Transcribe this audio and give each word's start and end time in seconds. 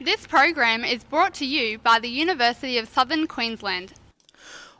This 0.00 0.28
program 0.28 0.84
is 0.84 1.02
brought 1.02 1.34
to 1.34 1.44
you 1.44 1.80
by 1.80 1.98
the 1.98 2.08
University 2.08 2.78
of 2.78 2.88
Southern 2.88 3.26
Queensland. 3.26 3.94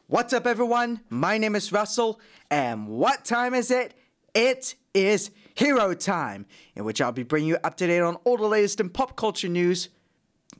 What's 0.06 0.32
up, 0.32 0.46
everyone? 0.46 1.00
My 1.10 1.38
name 1.38 1.56
is 1.56 1.72
Russell, 1.72 2.20
and 2.52 2.86
what 2.86 3.24
time 3.24 3.52
is 3.52 3.72
it? 3.72 3.94
It 4.32 4.76
is 4.94 5.32
Hero 5.56 5.92
Time, 5.94 6.46
in 6.76 6.84
which 6.84 7.00
I'll 7.00 7.10
be 7.10 7.24
bringing 7.24 7.48
you 7.48 7.58
up 7.64 7.76
to 7.78 7.88
date 7.88 7.98
on 7.98 8.14
all 8.22 8.36
the 8.36 8.46
latest 8.46 8.78
in 8.78 8.90
pop 8.90 9.16
culture 9.16 9.48
news 9.48 9.88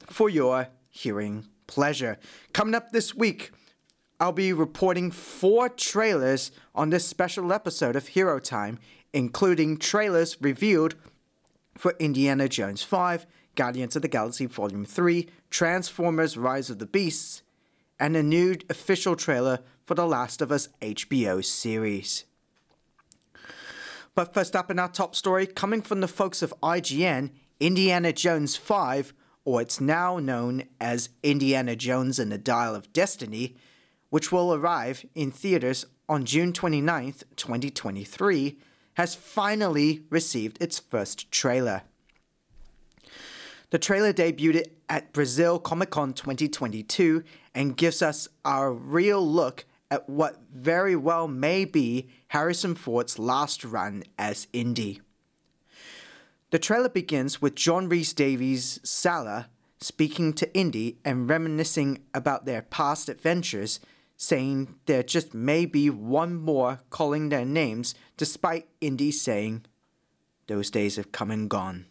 for 0.07 0.29
your 0.29 0.67
hearing 0.91 1.47
pleasure. 1.69 2.19
Coming 2.53 2.75
up 2.75 2.91
this 2.91 3.15
week, 3.15 3.53
I'll 4.19 4.33
be 4.33 4.53
reporting 4.53 5.13
four 5.13 5.69
trailers 5.69 6.51
on 6.75 6.91
this 6.91 7.07
special 7.07 7.53
episode 7.53 7.95
of 7.95 8.09
Hero 8.09 8.41
Time, 8.41 8.81
including 9.13 9.77
trailers 9.77 10.37
revealed 10.41 10.97
for 11.77 11.95
Indiana 12.01 12.49
Jones 12.49 12.83
5, 12.83 13.25
Guardians 13.59 13.97
of 13.97 14.03
the 14.03 14.09
Galaxy 14.09 14.47
Volume 14.47 14.85
3, 14.85 15.29
Transformers 15.51 16.37
Rise 16.37 16.71
of 16.71 16.79
the 16.79 16.87
Beasts, 16.87 17.43
and 17.99 18.17
a 18.17 18.23
new 18.23 18.55
official 18.71 19.17
trailer 19.17 19.59
for 19.85 19.97
The 19.97 20.07
Last 20.07 20.41
of 20.41 20.53
Us 20.53 20.69
HBO 20.81 21.45
series. 21.45 22.25
But 24.15 24.33
first 24.33 24.55
up 24.55 24.71
in 24.71 24.79
our 24.79 24.89
top 24.89 25.17
story, 25.17 25.45
coming 25.45 25.83
from 25.83 25.99
the 25.99 26.07
folks 26.07 26.41
of 26.41 26.55
IGN, 26.63 27.33
Indiana 27.59 28.13
Jones 28.13 28.55
5, 28.55 29.13
or 29.45 29.61
it's 29.61 29.81
now 29.81 30.21
known 30.21 30.63
as 30.81 31.09
Indiana 31.25 31.75
Jones 31.75 32.21
and 32.21 32.31
the 32.31 32.39
Dial 32.39 32.77
of 32.77 32.93
Destiny, 32.93 33.57
which 34.11 34.31
will 34.31 34.55
arrive 34.55 35.05
in 35.17 35.33
theaters 35.33 35.85
on 36.09 36.25
June 36.25 36.53
29th, 36.53 37.25
2023, 37.35 38.57
has 38.95 39.17
finally 39.17 40.05
received 40.11 40.63
its 40.63 40.79
first 40.79 41.33
trailer. 41.33 41.83
The 43.71 43.79
trailer 43.79 44.15
debuted 44.15 44.69
at 44.89 45.13
Brazil 45.13 45.59
Comic 45.59 45.91
Con 45.91 46.15
2022 46.15 47.23
and 47.55 47.77
gives 47.77 48.01
us 48.01 48.27
our 48.45 48.73
real 48.73 49.27
look 49.27 49.67
at 49.91 50.09
what 50.09 50.41
very 50.51 50.97
well 50.97 51.29
may 51.29 51.67
be 51.67 52.09
Harrison 52.29 52.75
Ford's 52.75 53.19
last 53.19 53.65
run 53.65 54.05
as 54.19 54.47
Indy. 54.55 55.03
The 56.51 56.59
trailer 56.59 56.89
begins 56.89 57.43
with 57.43 57.55
John 57.55 57.91
Rhys 57.91 58.15
Davies' 58.15 58.81
Sallah 58.83 59.49
speaking 59.81 60.33
to 60.33 60.55
Indy 60.55 60.99
and 61.05 61.29
reminiscing 61.29 62.03
about 62.15 62.47
their 62.47 62.63
past 62.63 63.11
adventures, 63.11 63.81
saying 64.17 64.77
there 64.87 65.03
just 65.03 65.35
may 65.35 65.67
be 65.67 65.91
one 65.91 66.35
more 66.35 66.81
calling 66.89 67.29
their 67.29 67.45
names, 67.45 67.95
despite 68.17 68.67
Indy 68.81 69.13
saying, 69.13 69.67
Those 70.47 70.71
days 70.71 70.97
have 70.97 71.13
come 71.13 71.31
and 71.31 71.51
gone. 71.51 71.85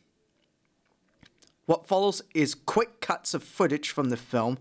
What 1.68 1.86
follows 1.86 2.22
is 2.34 2.56
quick 2.56 3.02
cuts 3.02 3.34
of 3.34 3.44
footage 3.44 3.90
from 3.90 4.10
the 4.10 4.16
film, 4.16 4.58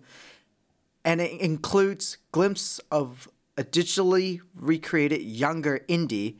and 1.04 1.20
it 1.20 1.40
includes 1.40 2.18
glimpses 2.32 2.80
of 2.90 3.28
a 3.56 3.62
digitally 3.62 4.40
recreated 4.56 5.22
younger 5.22 5.84
Indy, 5.86 6.36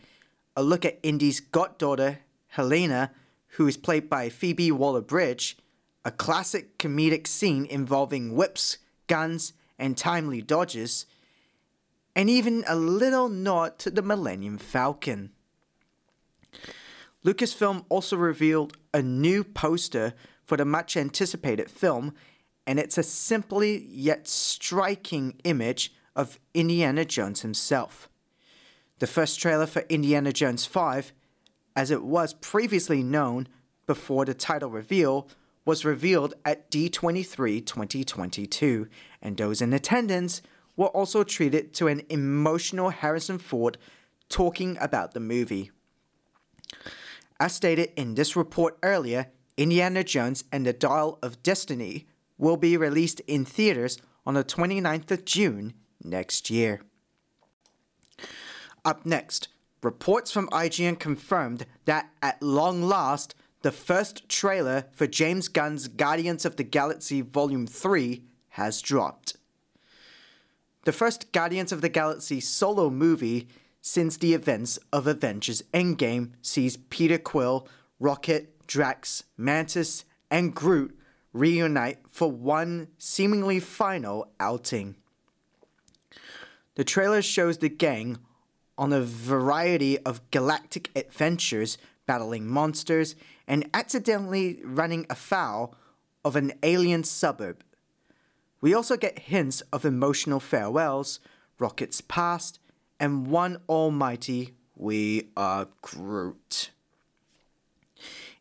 a 0.57 0.65
look 0.65 0.85
at 0.85 0.99
Indy's 1.05 1.39
goddaughter, 1.39 2.19
Helena, 2.49 3.13
who 3.51 3.69
is 3.69 3.77
played 3.77 4.11
by 4.11 4.29
Phoebe 4.29 4.73
Waller 4.73 5.01
Bridge, 5.01 5.57
a 6.05 6.11
classic 6.11 6.79
comedic 6.79 7.29
scene 7.29 7.65
involving 7.67 8.35
whips, 8.35 8.79
guns, 9.07 9.53
and 9.79 9.97
timely 9.97 10.43
dodges, 10.43 11.07
and 12.17 12.29
even 12.29 12.65
a 12.67 12.75
little 12.75 13.29
nod 13.29 13.79
to 13.79 13.91
the 13.91 14.03
Millennium 14.03 14.59
Falcon. 14.59 15.31
Lucasfilm 17.25 17.85
also 17.89 18.17
revealed 18.17 18.77
a 18.93 19.01
new 19.01 19.45
poster 19.45 20.13
for 20.47 20.57
the 20.57 20.65
much 20.65 20.97
anticipated 20.97 21.71
film, 21.71 22.15
and 22.67 22.79
it's 22.79 22.97
a 22.97 23.03
simply 23.03 23.87
yet 23.91 24.27
striking 24.27 25.35
image 25.45 25.93
of 26.15 26.39
Indiana 26.55 27.05
Jones 27.05 27.43
himself. 27.43 28.09
The 28.99 29.07
first 29.07 29.39
trailer 29.39 29.67
for 29.67 29.85
Indiana 29.89 30.33
Jones 30.33 30.65
5, 30.65 31.13
as 31.75 31.91
it 31.91 32.03
was 32.03 32.33
previously 32.33 33.03
known 33.03 33.49
before 33.87 34.25
the 34.25 34.35
title 34.35 34.71
reveal, 34.71 35.29
was 35.67 35.85
revealed 35.85 36.35
at 36.45 36.71
D23 36.71 37.67
2022, 37.67 38.89
and 39.21 39.37
those 39.37 39.61
in 39.61 39.73
attendance 39.73 40.41
were 40.77 40.87
also 40.89 41.25
treated 41.25 41.75
to 41.75 41.89
an 41.89 42.03
emotional 42.09 42.91
Harrison 42.91 43.39
Ford 43.39 43.77
talking 44.29 44.79
about 44.81 45.13
the 45.13 45.21
movie. 45.21 45.71
As 47.39 47.53
stated 47.53 47.91
in 47.97 48.15
this 48.15 48.37
report 48.37 48.79
earlier, 48.83 49.27
Indiana 49.57 50.05
Jones 50.05 50.45
and 50.53 50.67
the 50.67 50.73
Dial 50.73 51.19
of 51.23 51.43
Destiny 51.43 52.07
will 52.39 52.57
be 52.57 52.77
released 52.77 53.21
in 53.21 53.45
theaters 53.45 53.99
on 54.27 54.35
the 54.35 54.45
29th 54.45 55.11
of 55.11 55.25
June 55.25 55.75
next 56.03 56.51
year. 56.51 56.83
Up 58.85 59.07
next, 59.07 59.49
reports 59.83 60.31
from 60.31 60.49
IGN 60.49 60.99
confirmed 60.99 61.67
that 61.87 62.11
at 62.23 62.43
long 62.43 62.83
last, 62.83 63.35
the 63.63 63.73
first 63.73 64.29
trailer 64.29 64.85
for 64.93 65.07
James 65.07 65.49
Gunn's 65.49 65.89
Guardians 65.89 66.45
of 66.45 66.57
the 66.57 66.65
Galaxy 66.65 67.21
Volume 67.21 67.67
3 67.67 68.23
has 68.51 68.81
dropped. 68.83 69.37
The 70.85 70.93
first 70.93 71.33
Guardians 71.33 71.73
of 71.73 71.81
the 71.81 71.89
Galaxy 71.89 72.41
solo 72.41 72.91
movie 72.91 73.49
since 73.81 74.17
the 74.17 74.35
events 74.35 74.79
of 74.93 75.07
Avengers 75.07 75.63
Endgame 75.75 76.33
sees 76.43 76.77
Peter 76.77 77.19
Quill, 77.19 77.67
Rocket, 77.99 78.67
Drax, 78.67 79.25
Mantis, 79.37 80.05
and 80.31 80.55
Groot 80.55 80.99
reunite 81.33 81.99
for 82.11 82.31
one 82.31 82.89
seemingly 82.99 83.61
final 83.61 84.29
outing. 84.41 84.97
The 86.75 86.85
trailer 86.85 87.23
shows 87.23 87.59
the 87.59 87.69
gang 87.69 88.19
on 88.79 88.93
a 88.93 89.03
variety 89.03 89.99
of 90.01 90.31
galactic 90.31 90.91
adventures 90.97 91.79
battling 92.07 92.47
monsters 92.47 93.17
and 93.47 93.69
accidentally 93.73 94.61
running 94.65 95.07
afoul 95.09 95.75
of 96.25 96.37
an 96.37 96.53
alien 96.63 97.05
suburb. 97.05 97.63
We 98.61 98.75
also 98.75 98.97
get 98.97 99.19
hints 99.19 99.63
of 99.73 99.85
emotional 99.85 100.41
farewells, 100.41 101.21
Rocket's 101.59 102.01
past, 102.01 102.59
and 102.99 103.27
one 103.27 103.61
almighty 103.69 104.55
We 104.75 105.29
Are 105.37 105.69
Groot. 105.83 106.71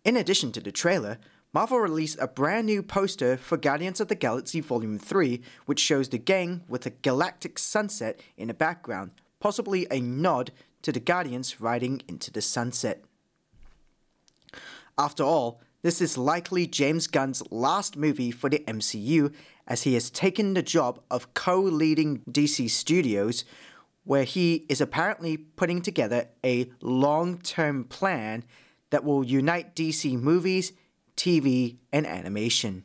In 0.04 0.18
addition 0.18 0.52
to 0.54 0.62
the 0.62 0.72
trailer, 0.72 1.18
Marvel 1.54 1.80
released 1.80 2.18
a 2.20 2.28
brand 2.28 2.68
new 2.68 2.84
poster 2.84 3.38
for 3.38 3.56
Guardians 3.56 4.02
of 4.02 4.10
the 4.10 4.16
Galaxy 4.16 4.60
Volume 4.60 5.00
3, 5.00 5.42
which 5.66 5.80
shows 5.80 6.10
the 6.10 6.18
gang 6.18 6.64
with 6.68 6.86
a 6.86 6.90
galactic 6.90 7.58
sunset 7.58 8.20
in 8.36 8.50
the 8.50 8.54
background, 8.54 9.12
possibly 9.40 9.88
a 9.90 10.02
nod 10.02 10.52
to 10.82 10.92
the 10.92 11.00
Guardians 11.00 11.62
riding 11.62 12.02
into 12.08 12.30
the 12.30 12.42
sunset. 12.42 13.06
After 14.98 15.24
all, 15.24 15.62
this 15.82 16.02
is 16.02 16.18
likely 16.18 16.68
James 16.68 17.08
Gunn's 17.08 17.44
last 17.52 17.96
movie 17.96 18.32
for 18.32 18.50
the 18.50 18.60
MCU, 18.68 19.34
as 19.68 19.84
he 19.84 19.94
has 19.94 20.10
taken 20.10 20.56
the 20.56 20.62
job 20.62 21.00
of 21.10 21.34
co 21.34 21.60
leading 21.62 22.20
DC 22.30 22.70
Studios, 22.70 23.46
where 24.04 24.24
he 24.24 24.66
is 24.68 24.82
apparently 24.82 25.38
putting 25.38 25.82
together 25.82 26.28
a 26.44 26.70
long 26.82 27.38
term 27.38 27.84
plan 27.84 28.44
that 28.90 29.04
will 29.04 29.24
unite 29.24 29.76
DC 29.76 30.20
movies, 30.20 30.74
TV, 31.16 31.78
and 31.92 32.06
animation. 32.06 32.84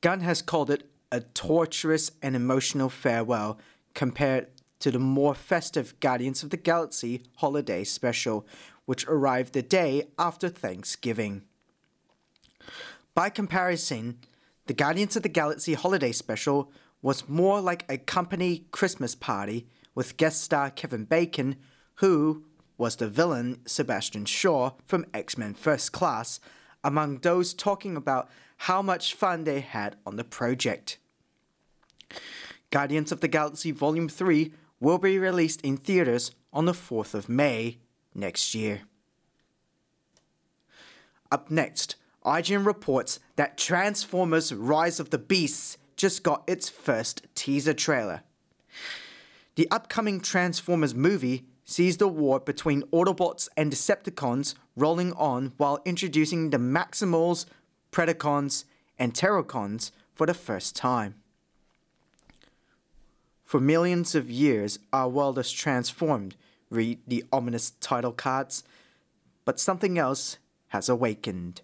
Gunn 0.00 0.20
has 0.20 0.42
called 0.42 0.70
it 0.70 0.88
a 1.10 1.20
torturous 1.20 2.10
and 2.22 2.36
emotional 2.36 2.88
farewell 2.88 3.58
compared 3.94 4.48
to 4.80 4.90
the 4.90 4.98
more 4.98 5.34
festive 5.34 5.98
Guardians 6.00 6.42
of 6.42 6.50
the 6.50 6.56
Galaxy 6.56 7.22
holiday 7.36 7.84
special, 7.84 8.46
which 8.84 9.06
arrived 9.06 9.52
the 9.52 9.62
day 9.62 10.08
after 10.18 10.48
Thanksgiving. 10.48 11.42
By 13.14 13.30
comparison, 13.30 14.18
the 14.66 14.74
Guardians 14.74 15.16
of 15.16 15.22
the 15.22 15.28
Galaxy 15.28 15.74
holiday 15.74 16.12
special 16.12 16.70
was 17.00 17.28
more 17.28 17.60
like 17.60 17.84
a 17.88 17.98
company 17.98 18.66
Christmas 18.70 19.14
party 19.14 19.66
with 19.94 20.16
guest 20.16 20.42
star 20.42 20.70
Kevin 20.70 21.04
Bacon, 21.04 21.56
who, 21.96 22.44
was 22.78 22.96
the 22.96 23.08
villain 23.08 23.60
Sebastian 23.66 24.24
Shaw 24.24 24.72
from 24.86 25.06
X 25.14 25.38
Men 25.38 25.54
First 25.54 25.92
Class, 25.92 26.40
among 26.84 27.18
those 27.18 27.54
talking 27.54 27.96
about 27.96 28.28
how 28.58 28.82
much 28.82 29.14
fun 29.14 29.44
they 29.44 29.60
had 29.60 29.96
on 30.06 30.16
the 30.16 30.24
project. 30.24 30.98
Guardians 32.70 33.12
of 33.12 33.20
the 33.20 33.28
Galaxy 33.28 33.70
Volume 33.70 34.08
3 34.08 34.52
will 34.80 34.98
be 34.98 35.18
released 35.18 35.60
in 35.62 35.76
theaters 35.76 36.32
on 36.52 36.64
the 36.64 36.72
4th 36.72 37.14
of 37.14 37.28
May 37.28 37.78
next 38.14 38.54
year. 38.54 38.82
Up 41.30 41.50
next, 41.50 41.96
IGN 42.24 42.66
reports 42.66 43.20
that 43.36 43.58
Transformers 43.58 44.52
Rise 44.52 45.00
of 45.00 45.10
the 45.10 45.18
Beasts 45.18 45.78
just 45.96 46.22
got 46.22 46.44
its 46.46 46.68
first 46.68 47.26
teaser 47.34 47.74
trailer. 47.74 48.22
The 49.54 49.68
upcoming 49.70 50.20
Transformers 50.20 50.94
movie 50.94 51.46
sees 51.66 51.96
the 51.96 52.08
war 52.08 52.38
between 52.38 52.82
Autobots 52.84 53.48
and 53.56 53.70
Decepticons 53.70 54.54
rolling 54.76 55.12
on 55.14 55.52
while 55.56 55.82
introducing 55.84 56.50
the 56.50 56.58
Maximals, 56.58 57.44
Predacons, 57.90 58.64
and 58.98 59.12
Terrorcons 59.12 59.90
for 60.14 60.26
the 60.26 60.32
first 60.32 60.76
time. 60.76 61.16
For 63.44 63.60
millions 63.60 64.14
of 64.14 64.30
years, 64.30 64.78
our 64.92 65.08
world 65.08 65.36
has 65.36 65.52
transformed, 65.52 66.36
read 66.70 67.00
the 67.06 67.24
ominous 67.32 67.70
title 67.80 68.12
cards, 68.12 68.64
but 69.44 69.60
something 69.60 69.98
else 69.98 70.38
has 70.68 70.88
awakened. 70.88 71.62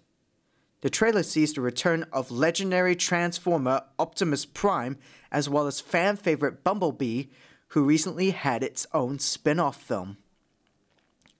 The 0.81 0.89
trailer 0.89 1.23
sees 1.23 1.53
the 1.53 1.61
return 1.61 2.05
of 2.11 2.29
legendary 2.29 2.95
Transformer 2.95 3.83
Optimus 3.97 4.45
Prime, 4.45 4.97
as 5.31 5.47
well 5.47 5.65
as 5.65 5.79
fan 5.79 6.17
favorite 6.17 6.63
Bumblebee, 6.63 7.25
who 7.73 7.83
recently 7.83 8.29
had 8.29 8.61
its 8.61 8.85
own 8.93 9.17
spin 9.17 9.59
off 9.59 9.81
film. 9.81 10.15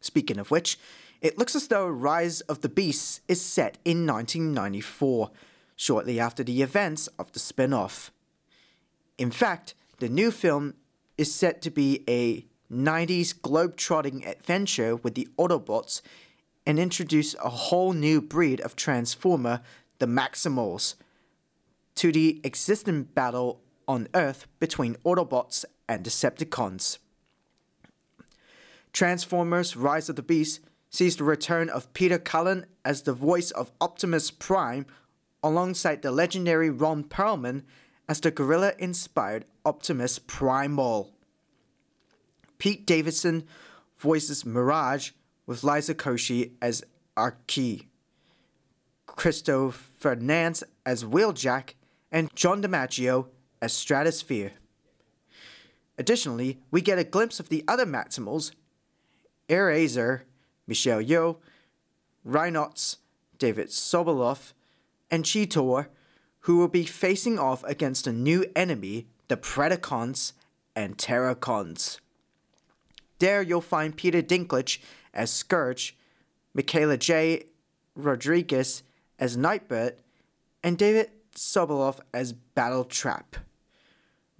Speaking 0.01 0.39
of 0.39 0.49
which, 0.49 0.79
it 1.21 1.37
looks 1.37 1.55
as 1.55 1.67
though 1.67 1.87
Rise 1.87 2.41
of 2.41 2.61
the 2.61 2.69
Beasts 2.69 3.21
is 3.27 3.39
set 3.39 3.77
in 3.85 4.07
1994, 4.07 5.29
shortly 5.75 6.19
after 6.19 6.43
the 6.43 6.63
events 6.63 7.05
of 7.19 7.31
the 7.33 7.39
spin 7.39 7.71
off. 7.71 8.11
In 9.19 9.29
fact, 9.29 9.75
the 9.99 10.09
new 10.09 10.31
film 10.31 10.73
is 11.19 11.31
set 11.31 11.61
to 11.61 11.69
be 11.69 12.03
a 12.09 12.47
90s 12.73 13.39
globe-trotting 13.39 14.25
adventure 14.25 14.95
with 14.95 15.13
the 15.13 15.27
Autobots 15.37 16.01
and 16.65 16.79
introduce 16.79 17.35
a 17.35 17.49
whole 17.49 17.93
new 17.93 18.19
breed 18.19 18.59
of 18.61 18.75
Transformer, 18.75 19.61
the 19.99 20.07
Maximals, 20.07 20.95
to 21.93 22.11
the 22.11 22.41
existing 22.43 23.03
battle 23.03 23.61
on 23.87 24.07
Earth 24.13 24.47
between 24.59 24.95
Autobots 25.05 25.65
and 25.87 26.03
Decepticons. 26.03 26.97
Transformers 28.91 29.75
Rise 29.75 30.09
of 30.09 30.15
the 30.15 30.21
Beast 30.21 30.61
sees 30.89 31.15
the 31.15 31.23
return 31.23 31.69
of 31.69 31.91
Peter 31.93 32.19
Cullen 32.19 32.65
as 32.85 33.01
the 33.01 33.13
voice 33.13 33.49
of 33.51 33.71
Optimus 33.81 34.29
Prime 34.29 34.85
alongside 35.41 36.01
the 36.01 36.11
legendary 36.11 36.69
Ron 36.69 37.03
Perlman 37.03 37.63
as 38.07 38.19
the 38.19 38.31
gorilla 38.31 38.73
inspired 38.77 39.45
Optimus 39.65 40.19
Primal. 40.19 41.11
Pete 42.59 42.85
Davidson 42.85 43.43
voices 43.97 44.45
Mirage 44.45 45.11
with 45.45 45.63
Liza 45.63 45.95
Koshy 45.95 46.51
as 46.61 46.83
Arcee, 47.17 47.87
Cristo 49.05 49.71
Fernández 49.71 50.63
as 50.85 51.03
Wheeljack, 51.03 51.73
and 52.11 52.33
John 52.35 52.61
DiMaggio 52.61 53.27
as 53.63 53.71
Stratosphere. 53.71 54.51
Additionally, 55.97 56.59
we 56.69 56.81
get 56.81 56.99
a 56.99 57.05
glimpse 57.05 57.39
of 57.39 57.47
the 57.47 57.63
other 57.65 57.85
Maximals, 57.85 58.51
Airazor, 59.47 60.23
Michelle 60.67 61.01
Yeoh, 61.01 61.37
Rhinox, 62.27 62.97
David 63.37 63.69
Sobolov, 63.69 64.51
and 65.09 65.23
Cheetor, 65.23 65.87
who 66.41 66.57
will 66.57 66.67
be 66.67 66.83
facing 66.83 67.39
off 67.39 67.63
against 67.63 68.05
a 68.05 68.11
new 68.11 68.45
enemy, 68.53 69.07
the 69.29 69.37
Predacons 69.37 70.33
and 70.75 70.97
Terrorcons. 70.97 71.99
There 73.19 73.41
you'll 73.41 73.61
find 73.61 73.95
Peter 73.95 74.21
Dinklage 74.21 74.79
as 75.13 75.31
Scourge, 75.31 75.95
Michaela 76.53 76.97
J. 76.97 77.45
Rodriguez 77.95 78.83
as 79.17 79.37
Nightbird, 79.37 79.95
and 80.61 80.77
David 80.77 81.11
Sobolov 81.33 81.99
as 82.13 82.33
Battle 82.33 82.83
Trap. 82.83 83.37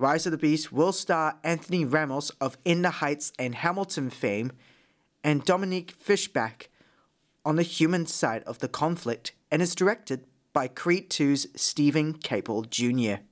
Rise 0.03 0.25
of 0.25 0.33
the 0.33 0.37
Beast 0.37 0.73
will 0.73 0.91
star 0.91 1.39
Anthony 1.45 1.85
Ramos 1.85 2.29
of 2.41 2.57
In 2.65 2.81
the 2.81 2.89
Heights 2.89 3.31
and 3.39 3.55
Hamilton 3.55 4.09
fame 4.09 4.51
and 5.23 5.45
Dominique 5.45 5.91
Fishback 5.91 6.69
on 7.45 7.55
the 7.55 7.63
human 7.63 8.05
side 8.05 8.43
of 8.43 8.59
the 8.59 8.67
conflict 8.67 9.31
and 9.49 9.61
is 9.61 9.73
directed 9.73 10.25
by 10.51 10.67
Creed 10.67 11.09
2's 11.09 11.47
Steven 11.55 12.15
Caple 12.15 12.69
Jr. 12.69 13.23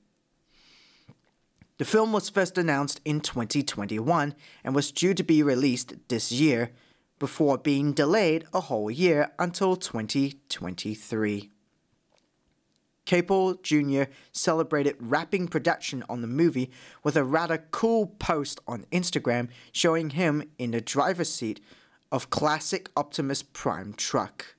The 1.78 1.84
film 1.84 2.14
was 2.14 2.30
first 2.30 2.58
announced 2.58 3.02
in 3.04 3.20
2021 3.20 4.34
and 4.64 4.74
was 4.74 4.94
due 4.94 5.14
to 5.14 5.24
be 5.24 5.44
released 5.44 5.96
this 6.08 6.32
year, 6.32 6.72
before 7.20 7.58
being 7.58 7.92
delayed 7.92 8.46
a 8.54 8.62
whole 8.62 8.90
year 8.90 9.34
until 9.38 9.76
2023. 9.76 11.51
Caple 13.12 13.62
Jr. 13.62 14.10
celebrated 14.32 14.96
wrapping 14.98 15.50
production 15.50 16.02
on 16.08 16.22
the 16.22 16.28
movie 16.28 16.72
with 17.04 17.18
a 17.18 17.26
rather 17.26 17.66
cool 17.72 18.08
post 18.08 18.62
on 18.70 18.86
Instagram 18.90 19.50
showing 19.74 20.12
him 20.12 20.50
in 20.58 20.72
the 20.72 20.80
driver's 20.80 21.30
seat 21.30 21.60
of 22.10 22.30
classic 22.30 22.90
Optimus 22.96 23.44
Prime 23.44 23.94
truck. 23.96 24.56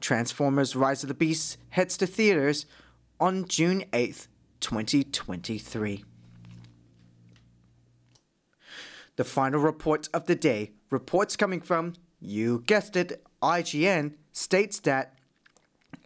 Transformers 0.00 0.74
Rise 0.74 1.02
of 1.04 1.08
the 1.08 1.14
Beasts 1.14 1.58
heads 1.68 1.98
to 1.98 2.06
theaters 2.06 2.64
on 3.20 3.46
June 3.46 3.84
8th, 3.92 4.28
2023. 4.60 6.04
The 9.16 9.24
final 9.24 9.60
report 9.60 10.08
of 10.14 10.24
the 10.24 10.34
day 10.34 10.70
reports 10.88 11.36
coming 11.36 11.60
from, 11.60 11.96
you 12.18 12.62
guessed 12.66 12.96
it, 12.96 13.22
IGN, 13.42 14.14
states 14.32 14.80
that 14.80 15.18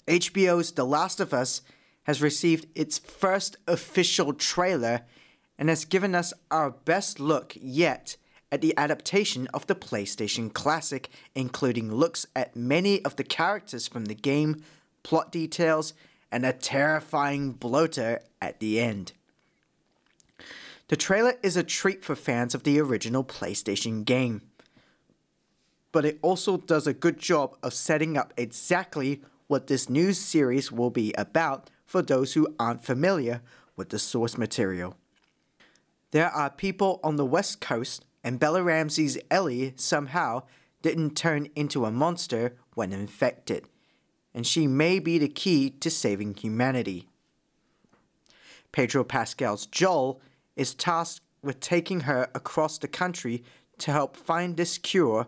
HBO's 0.07 0.73
The 0.73 0.85
Last 0.85 1.21
of 1.21 1.35
Us 1.35 1.63
has 2.05 2.23
received 2.23 2.67
its 2.75 2.99
first 2.99 3.57
official 3.67 4.33
trailer 4.33 5.03
and 5.59 5.69
has 5.69 5.85
given 5.85 6.15
us 6.15 6.33
our 6.51 6.71
best 6.71 7.19
look 7.19 7.55
yet 7.57 8.17
at 8.53 8.61
the 8.61 8.77
adaptation 8.77 9.49
of 9.49 9.67
the 9.67 9.75
PlayStation 9.75 10.53
Classic, 10.53 11.09
including 11.35 11.93
looks 11.93 12.27
at 12.37 12.55
many 12.55 13.05
of 13.05 13.17
the 13.17 13.25
characters 13.25 13.89
from 13.89 14.05
the 14.05 14.15
game, 14.15 14.63
plot 15.03 15.33
details, 15.33 15.93
and 16.31 16.47
a 16.47 16.53
terrifying 16.53 17.51
bloater 17.53 18.21
at 18.41 18.61
the 18.61 18.79
end. 18.79 19.13
The 20.89 20.97
trailer 20.97 21.35
is 21.43 21.57
a 21.57 21.65
treat 21.65 22.05
for 22.05 22.15
fans 22.15 22.55
of 22.55 22.63
the 22.63 22.79
original 22.79 23.25
PlayStation 23.25 24.05
game 24.05 24.43
but 25.97 26.05
it 26.05 26.19
also 26.21 26.59
does 26.59 26.87
a 26.87 26.93
good 26.93 27.19
job 27.19 27.57
of 27.63 27.73
setting 27.73 28.19
up 28.19 28.35
exactly 28.37 29.23
what 29.47 29.67
this 29.67 29.89
new 29.89 30.13
series 30.13 30.73
will 30.73 30.91
be 30.91 31.13
about 31.17 31.71
for 31.85 32.03
those 32.03 32.35
who 32.35 32.49
aren't 32.59 32.85
familiar 32.85 33.43
with 33.77 33.91
the 33.91 33.99
source 33.99 34.37
material. 34.37 34.97
There 36.11 36.31
are 36.31 36.51
people 36.51 37.01
on 37.05 37.17
the 37.17 37.27
West 37.27 37.61
Coast, 37.61 38.05
and 38.25 38.41
Bella 38.41 38.63
Ramsey's 38.63 39.19
Ellie 39.31 39.73
somehow 39.77 40.43
didn't 40.83 41.17
turn 41.17 41.49
into 41.55 41.85
a 41.85 41.91
monster 41.91 42.57
when 42.75 42.93
infected, 42.93 43.67
and 44.35 44.47
she 44.47 44.67
may 44.67 44.99
be 44.99 45.19
the 45.19 45.29
key 45.29 45.71
to 45.71 45.91
saving 45.91 46.35
humanity. 46.35 47.09
Pedro 48.73 49.05
Pascal's 49.05 49.67
Joel 49.67 50.21
is 50.57 50.75
tasked 50.75 51.23
with 51.43 51.61
taking 51.61 52.01
her 52.01 52.29
across 52.35 52.79
the 52.79 52.89
country 52.89 53.45
to 53.79 53.93
help 53.93 54.17
find 54.17 54.57
this 54.57 54.79
cure 54.79 55.27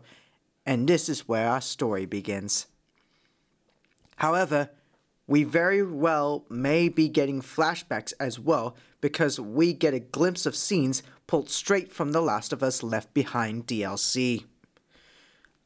and 0.68 0.87
this 0.87 1.08
is 1.08 1.26
where 1.26 1.48
our 1.48 1.62
story 1.62 2.04
begins. 2.04 2.66
However, 4.18 4.70
we 5.28 5.44
very 5.44 5.82
well 5.82 6.44
may 6.48 6.88
be 6.88 7.08
getting 7.08 7.40
flashbacks 7.40 8.12
as 8.18 8.38
well 8.38 8.75
because 9.00 9.38
we 9.38 9.72
get 9.72 9.94
a 9.94 10.00
glimpse 10.00 10.44
of 10.44 10.56
scenes 10.56 11.04
pulled 11.28 11.50
straight 11.50 11.92
from 11.92 12.10
The 12.10 12.20
Last 12.20 12.52
of 12.52 12.62
Us 12.62 12.82
Left 12.82 13.14
Behind 13.14 13.64
DLC. 13.66 14.44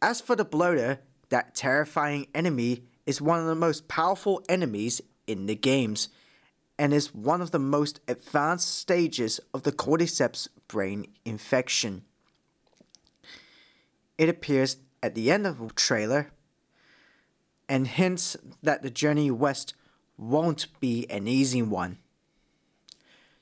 As 0.02 0.20
for 0.20 0.36
the 0.36 0.44
bloater, 0.44 1.00
that 1.30 1.54
terrifying 1.54 2.26
enemy 2.34 2.82
is 3.06 3.22
one 3.22 3.40
of 3.40 3.46
the 3.46 3.54
most 3.54 3.88
powerful 3.88 4.42
enemies 4.50 5.00
in 5.26 5.46
the 5.46 5.54
games 5.54 6.10
and 6.78 6.92
is 6.92 7.14
one 7.14 7.40
of 7.40 7.52
the 7.52 7.58
most 7.58 8.00
advanced 8.06 8.68
stages 8.76 9.40
of 9.54 9.62
the 9.62 9.72
cordyceps 9.72 10.48
brain 10.68 11.06
infection. 11.24 12.02
It 14.18 14.28
appears 14.28 14.76
at 15.02 15.14
the 15.14 15.30
end 15.30 15.46
of 15.46 15.58
the 15.58 15.68
trailer 15.68 16.32
and 17.68 17.86
hints 17.86 18.36
that 18.62 18.82
the 18.82 18.90
journey 18.90 19.30
west 19.30 19.74
won't 20.16 20.66
be 20.80 21.06
an 21.10 21.26
easy 21.26 21.62
one. 21.62 21.98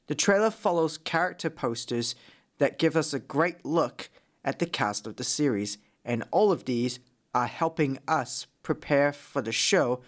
The 0.06 0.14
trailer 0.14 0.50
follows 0.50 0.98
character 0.98 1.50
posters 1.50 2.14
that 2.58 2.78
give 2.78 2.96
us 2.96 3.12
a 3.12 3.20
great 3.20 3.64
look 3.64 4.10
at 4.44 4.58
the 4.58 4.66
cast 4.66 5.06
of 5.06 5.16
the 5.16 5.24
series, 5.24 5.78
and 6.04 6.24
all 6.30 6.50
of 6.50 6.64
these 6.64 6.98
are 7.34 7.46
helping 7.46 7.98
us 8.08 8.46
prepare 8.62 9.12
for 9.12 9.42
the 9.42 9.52
show 9.52 10.00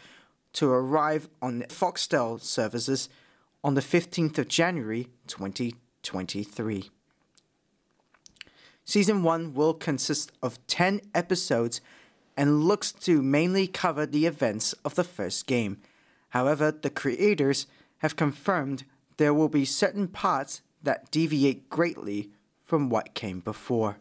to 0.54 0.70
arrive 0.70 1.28
on 1.40 1.62
Foxtel 1.68 2.40
services 2.40 3.08
on 3.64 3.74
the 3.74 3.80
15th 3.80 4.38
of 4.38 4.48
January 4.48 5.08
2023. 5.26 6.90
Season 8.84 9.22
1 9.22 9.54
will 9.54 9.74
consist 9.74 10.32
of 10.42 10.64
10 10.66 11.00
episodes 11.14 11.80
and 12.36 12.64
looks 12.64 12.92
to 12.92 13.22
mainly 13.22 13.66
cover 13.66 14.06
the 14.06 14.26
events 14.26 14.72
of 14.84 14.94
the 14.94 15.04
first 15.04 15.46
game. 15.46 15.78
However, 16.30 16.72
the 16.72 16.90
creators 16.90 17.66
have 17.98 18.16
confirmed 18.16 18.84
there 19.16 19.34
will 19.34 19.48
be 19.48 19.64
certain 19.64 20.08
parts 20.08 20.62
that 20.82 21.10
deviate 21.10 21.68
greatly 21.68 22.30
from 22.64 22.88
what 22.88 23.14
came 23.14 23.40
before. 23.40 23.98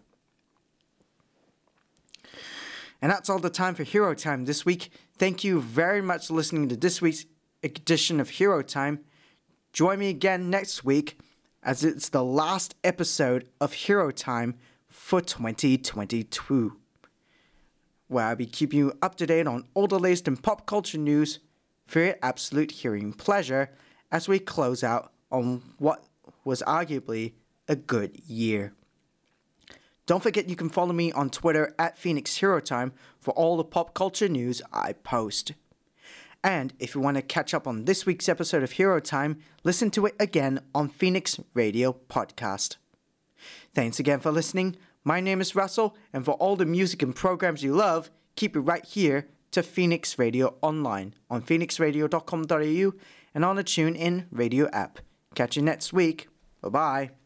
And 3.02 3.12
that's 3.12 3.30
all 3.30 3.40
the 3.40 3.50
time 3.50 3.76
for 3.76 3.84
Hero 3.84 4.14
Time 4.14 4.46
this 4.46 4.66
week. 4.66 4.92
Thank 5.18 5.44
you 5.44 5.60
very 5.60 6.02
much 6.02 6.28
for 6.28 6.34
listening 6.34 6.70
to 6.70 6.76
this 6.76 7.02
week's 7.02 7.26
edition 7.64 8.20
of 8.20 8.30
Hero 8.30 8.62
Time. 8.62 9.00
Join 9.74 10.00
me 10.00 10.10
again 10.10 10.50
next 10.50 10.84
week 10.84 11.18
as 11.64 11.84
it's 11.84 12.10
the 12.10 12.24
last 12.24 12.76
episode 12.84 13.48
of 13.60 13.74
Hero 13.74 14.12
Time 14.12 14.56
for 14.88 15.22
2022, 15.22 16.81
where 18.12 18.26
I'll 18.26 18.36
be 18.36 18.46
keeping 18.46 18.80
you 18.80 18.94
up 19.02 19.16
to 19.16 19.26
date 19.26 19.48
on 19.48 19.66
all 19.74 19.88
the 19.88 20.00
latest 20.00 20.28
in 20.28 20.38
pop 20.38 20.66
culture 20.66 20.98
news 20.98 21.40
for 21.86 22.00
your 22.00 22.16
absolute 22.22 22.72
hearing 22.72 23.14
pleasure 23.14 23.72
as 24.12 24.28
we 24.28 24.38
close 24.38 24.84
out 24.84 25.14
on 25.32 25.62
what 25.78 26.04
was 26.44 26.62
arguably 26.68 27.34
a 27.68 27.76
good 27.76 28.20
year. 28.28 28.74
Don't 30.06 30.22
forget 30.22 30.50
you 30.50 30.58
can 30.58 30.70
follow 30.70 30.92
me 30.92 31.12
on 31.14 31.30
Twitter 31.30 31.74
at 31.80 31.98
Phoenix 31.98 32.38
Hero 32.38 32.60
Time 32.60 32.92
for 33.18 33.32
all 33.32 33.56
the 33.56 33.64
pop 33.64 33.94
culture 33.94 34.28
news 34.28 34.62
I 34.74 34.94
post. 34.94 35.54
And 36.44 36.74
if 36.80 36.96
you 36.96 37.02
want 37.02 37.16
to 37.16 37.22
catch 37.22 37.54
up 37.54 37.68
on 37.68 37.86
this 37.86 38.06
week's 38.06 38.28
episode 38.28 38.64
of 38.64 38.74
Hero 38.74 39.00
Time, 39.00 39.40
listen 39.64 39.90
to 39.92 40.08
it 40.08 40.16
again 40.20 40.60
on 40.76 40.90
Phoenix 40.90 41.40
Radio 41.54 41.96
Podcast. 42.10 42.78
Thanks 43.74 44.00
again 44.00 44.20
for 44.20 44.32
listening. 44.32 44.76
My 45.04 45.20
name 45.20 45.42
is 45.42 45.56
Russell, 45.56 45.96
and 46.14 46.24
for 46.24 46.34
all 46.34 46.56
the 46.56 46.66
music 46.66 47.02
and 47.02 47.16
programs 47.16 47.64
you 47.64 47.74
love, 47.74 48.12
keep 48.36 48.56
it 48.56 48.62
right 48.62 48.86
here 48.86 49.28
to 49.52 49.64
Phoenix 49.64 50.18
Radio 50.20 50.56
Online 50.62 51.14
on 51.30 51.42
phoenixradio.com.au 51.42 52.94
and 53.34 53.46
on 53.46 53.56
the 53.56 53.64
TuneIn 53.64 54.26
Radio 54.32 54.70
app. 54.70 55.00
Catch 55.36 55.56
you 55.56 55.62
next 55.62 55.94
week. 55.94 56.28
Bye 56.62 56.70
bye. 56.70 57.21